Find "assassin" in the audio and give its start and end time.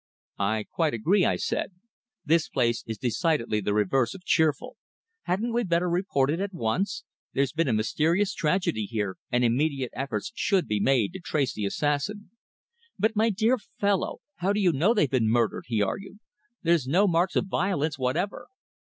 11.65-12.31